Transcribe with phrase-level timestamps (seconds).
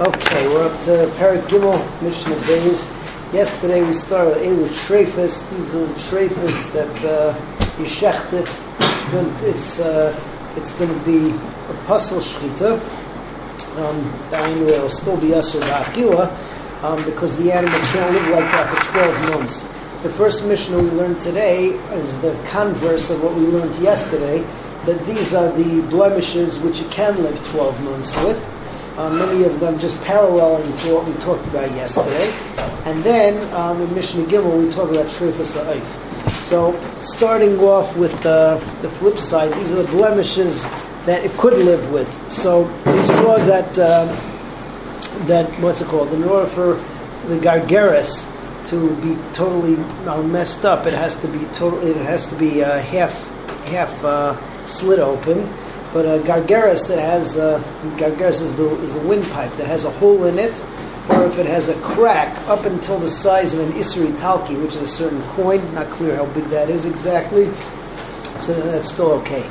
[0.00, 2.88] Okay, we're up to Parak Gimel, Mishnah Beis.
[3.34, 5.46] Yesterday we started Elu Trefus.
[5.50, 7.38] These are the Trefus that uh,
[7.78, 8.48] you shecht it.
[8.80, 10.18] It's going, it's, uh,
[10.56, 11.32] it's going to be
[11.68, 12.80] a puzzle shchita.
[13.76, 18.92] Um, it'll still be Asur Ba'achila um, because the animal can't live like that for
[18.92, 19.62] 12 months.
[20.02, 24.38] The first Mishnah we learned today is the converse of what we learned yesterday,
[24.86, 28.51] that these are the blemishes which you can live 12 months with
[28.96, 32.30] uh, many of them just paralleling to what we talked about yesterday.
[32.84, 36.40] And then um, in Mishnah Gimel, we talk about Shrifas Ha'if.
[36.42, 40.64] So, starting off with the, the flip side, these are the blemishes
[41.06, 42.30] that it could live with.
[42.30, 44.06] So, we saw that, uh,
[45.26, 46.12] that what's it called?
[46.12, 46.74] In order for
[47.28, 48.28] the Gargaris
[48.68, 52.62] to be totally uh, messed up, it has to be total, it has to be
[52.62, 53.12] uh, half,
[53.66, 55.52] half uh, slit opened
[55.92, 57.62] but a gargaris that has uh,
[57.96, 60.62] gargaris is the is the windpipe that has a hole in it,
[61.10, 64.74] or if it has a crack up until the size of an isri talki, which
[64.76, 65.74] is a certain coin.
[65.74, 67.52] Not clear how big that is exactly.
[68.40, 69.48] So that's still okay.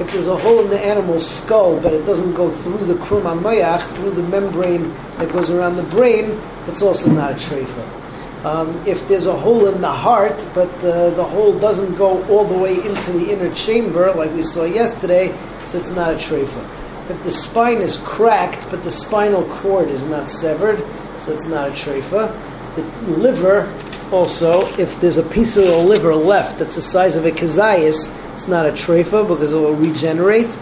[0.00, 3.40] If there's a hole in the animal's skull, but it doesn't go through the krum
[3.40, 8.03] mayach, through the membrane that goes around the brain, it's also not a treifa.
[8.44, 12.44] Um, if there's a hole in the heart, but the, the hole doesn't go all
[12.44, 15.28] the way into the inner chamber, like we saw yesterday,
[15.64, 17.10] so it's not a treifa.
[17.10, 20.78] If the spine is cracked, but the spinal cord is not severed,
[21.18, 22.34] so it's not a treifa.
[22.76, 23.72] The liver,
[24.12, 28.14] also, if there's a piece of the liver left that's the size of a kazayas,
[28.34, 30.54] it's not a treifa because it will regenerate.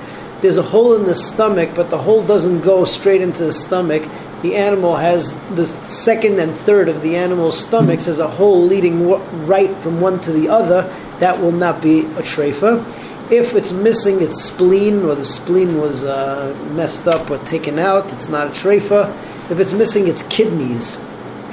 [0.43, 4.03] There's a hole in the stomach, but the hole doesn't go straight into the stomach.
[4.43, 9.09] The animal has the second and third of the animal's stomachs as a hole leading
[9.47, 10.93] right from one to the other.
[11.21, 12.85] That will not be a treifa.
[13.31, 18.13] If it's missing its spleen, or the spleen was uh, messed up or taken out,
[18.13, 19.11] it's not a treifa.
[19.49, 21.01] If it's missing its kidneys,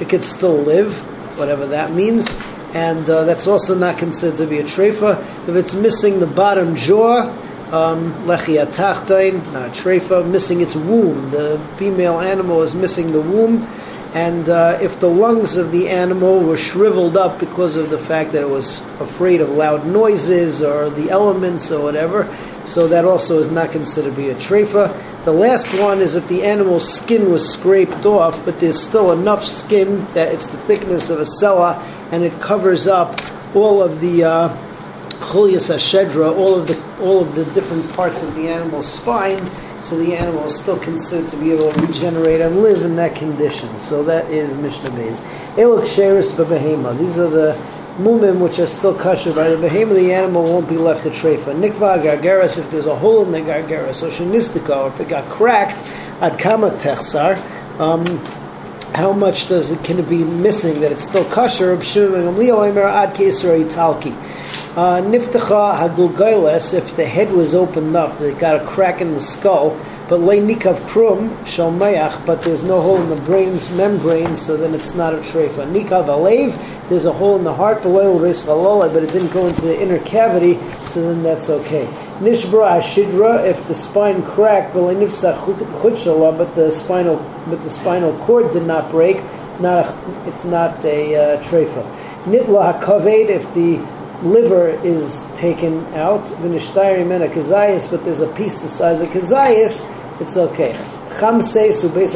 [0.00, 1.00] it could still live,
[1.38, 2.28] whatever that means.
[2.74, 5.20] And uh, that's also not considered to be a treifa.
[5.48, 7.32] If it's missing the bottom jaw,
[7.70, 11.30] lechia tachtain, not a treifa, missing its womb.
[11.30, 13.66] The female animal is missing the womb
[14.14, 18.32] and uh, if the lungs of the animal were shriveled up because of the fact
[18.32, 23.38] that it was afraid of loud noises or the elements or whatever, so that also
[23.38, 25.24] is not considered to be a treifa.
[25.24, 29.44] The last one is if the animal's skin was scraped off, but there's still enough
[29.44, 31.80] skin that it's the thickness of a sella
[32.10, 33.20] and it covers up
[33.54, 34.69] all of the uh,
[35.20, 39.50] chulias ashedra, all of the all of the different parts of the animal's spine
[39.82, 43.16] so the animal is still considered to be able to regenerate and live in that
[43.16, 43.78] condition.
[43.78, 45.16] So that is Mishnah Beis.
[45.54, 46.98] Elok Sheris Behema.
[46.98, 47.54] These are the
[47.98, 49.94] mumim which are still kosher by the behema.
[49.94, 51.54] The animal won't be left a treifa.
[51.58, 52.58] Nikva gargaris.
[52.58, 55.78] If there's a hole in the gargaris, or shenistika, or if it got cracked,
[56.20, 57.38] ad kama techsar.
[57.80, 58.04] Um,
[58.94, 61.72] how much does it can it be missing that it's still kosher?
[61.72, 61.76] Uh,
[65.02, 69.76] niftacha hagulgailes, if the head was opened up, they got a crack in the skull,
[70.08, 74.74] but lay nikav krum shalmayach, but there's no hole in the brain's membrane, so then
[74.74, 75.66] it's not a treifa.
[75.72, 76.56] Nikav alev,
[76.88, 81.02] there's a hole in the heart, but it didn't go into the inner cavity, so
[81.02, 81.88] then that's okay.
[82.20, 84.94] Nishbra ashidra, if the spine cracked, but
[86.54, 87.16] the spinal,
[87.48, 89.16] but the spinal cord did not break,
[89.58, 91.82] not a, it's not a uh, treifa.
[92.24, 93.78] Nitla hakaved, if the
[94.22, 99.90] liver is taken out, v'nishtayri mena kazayis, but there's a piece the size of kazayis,
[100.20, 100.74] it's okay.
[101.08, 102.12] Chamseis ubeis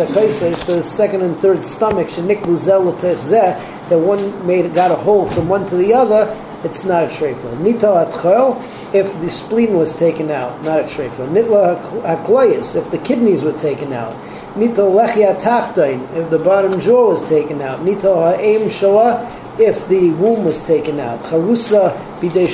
[0.64, 5.48] for the second and third stomach, sheniklu zel that one made got a hole from
[5.48, 6.26] one to the other,
[6.64, 7.60] it's not a treifa.
[7.60, 8.62] Nita atchel,
[8.94, 11.28] if the spleen was taken out, not a treifa.
[11.28, 14.14] Nitla hakloyis, if the kidneys were taken out.
[14.56, 17.82] Nita lechia tachtain, if the bottom jaw was taken out.
[17.82, 21.20] Nita ha'em shala, if the womb was taken out.
[21.20, 22.48] Charusa bidei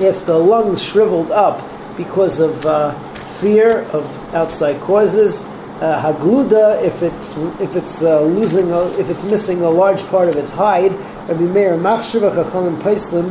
[0.00, 1.62] if the lungs shriveled up
[1.96, 2.92] because of uh,
[3.40, 5.42] fear of outside causes.
[5.80, 10.28] Uh, hagluda, if it's if it's uh, losing, a, if it's missing a large part
[10.28, 10.92] of its hide.
[11.28, 13.30] Rabbi Meir Machshav Chachamim Paislim,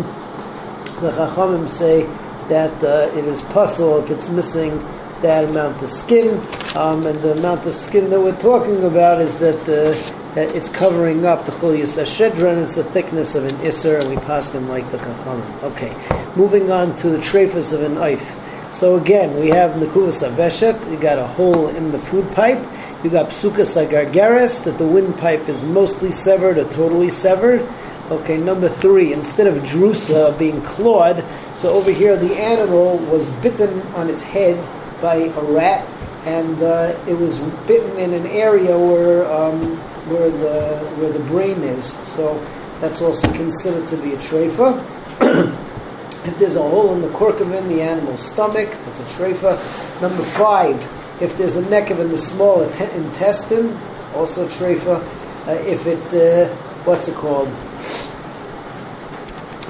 [0.99, 2.03] the Chachamim say
[2.49, 4.77] that uh, it is possible if it's missing
[5.21, 6.37] that amount of skin,
[6.75, 9.93] um, and the amount of skin that we're talking about is that uh,
[10.35, 14.09] that it's covering up the chulius ashedra, and it's the thickness of an iser, and
[14.09, 15.63] we pass them like the chachamim.
[15.63, 15.95] Okay,
[16.35, 18.73] moving on to the trefus of an oif.
[18.73, 20.91] So again, we have nekuvas aveshet.
[20.91, 22.61] You got a hole in the food pipe.
[23.05, 27.61] You got psukas like agargaris, that the windpipe is mostly severed or totally severed.
[28.09, 31.23] Okay, number three, instead of drusa being clawed,
[31.53, 34.57] so over here the animal was bitten on its head
[35.03, 35.87] by a rat,
[36.25, 37.37] and uh, it was
[37.67, 39.77] bitten in an area where um,
[40.09, 41.85] where the where the brain is.
[41.85, 42.43] So
[42.81, 44.83] that's also considered to be a treifa.
[46.25, 50.01] if there's a hole in the korkavin, the animal's stomach, that's a treifa.
[50.01, 50.81] Number five,
[51.21, 55.01] if there's a nekev in the small intestine, it's also treifa.
[55.47, 56.53] Uh, if it, uh,
[56.83, 57.47] what's it called?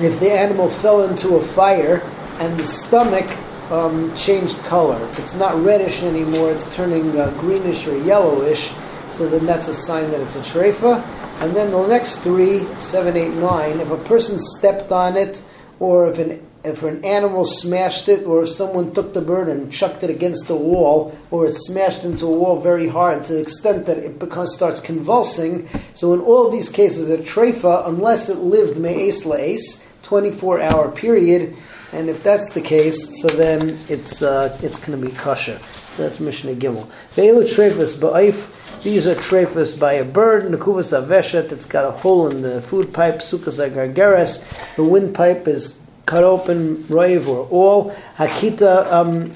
[0.03, 2.01] If the animal fell into a fire
[2.39, 3.29] and the stomach
[3.71, 8.71] um, changed color, it's not reddish anymore, it's turning uh, greenish or yellowish,
[9.09, 11.05] so then that's a sign that it's a treifa.
[11.41, 15.41] And then the next three, seven, eight, nine, if a person stepped on it,
[15.79, 19.71] or if an if an animal smashed it, or if someone took the bird and
[19.71, 23.41] chucked it against the wall, or it smashed into a wall very hard to the
[23.41, 25.69] extent that it becomes starts convulsing.
[25.93, 31.55] So in all these cases, a treifa, unless it lived me'es la'es, 24 hour period,
[31.91, 35.59] and if that's the case, so then it's uh, it's going to be kosher.
[35.97, 36.89] That's Mishnah Gimel.
[37.15, 38.83] Ve'elu treifas ba'if.
[38.83, 40.51] These are treifas by a bird.
[40.51, 41.51] Nekuvas aveshet.
[41.51, 43.19] It's got a hole in the food pipe.
[43.19, 44.43] Sukas agargeres.
[44.75, 47.95] The windpipe is cut open, roiv or all.
[48.17, 49.31] Hakita um,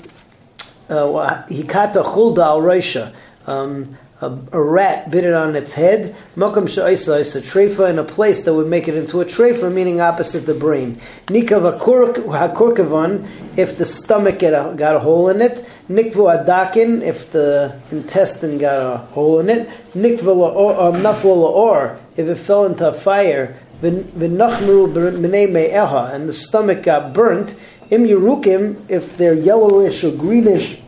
[0.90, 3.14] uh, hikata chulda al reisha.
[3.48, 6.16] Um, a, a, rat bit it on its head.
[6.36, 9.72] Makam sha'isa is a treifa in a place that would make it into a treifa,
[9.72, 11.00] meaning opposite the brain.
[11.28, 13.28] Nikav hakurkavan,
[13.58, 15.66] if the stomach a, got a hole in it.
[15.90, 19.70] Nikvu adakin, if the intestine got a hole in it.
[19.94, 23.58] Nikvu naflu or if it fell into a fire.
[23.82, 24.14] And
[26.30, 27.56] the stomach got burnt.
[27.90, 30.80] Im yerukim, if they're yellowish or greenish,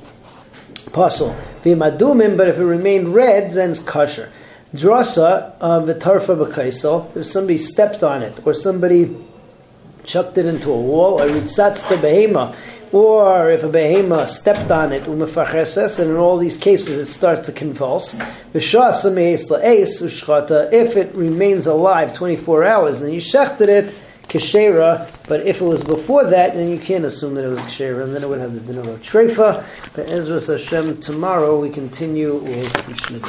[0.92, 1.36] puzzle.
[1.64, 4.32] V'madumim, but if it remained red, then it's kosher.
[4.74, 9.18] Drasa uh, v'tarfa b'kaisel, if somebody stepped on it, or somebody
[10.04, 12.56] chucked it into a wall, or ritzatz the behema,
[12.92, 17.52] or if a behema stepped on it, and in all these cases it starts to
[17.54, 18.16] convulse.
[18.54, 18.74] If
[20.98, 23.94] it remains alive 24 hours, then you shechted it,
[24.28, 28.04] keshera, but if it was before that, then you can't assume that it was keshera,
[28.04, 29.64] and then it would have the dinner of trefa.
[29.94, 33.20] But B'ezras Hashem, tomorrow we continue with Mishnah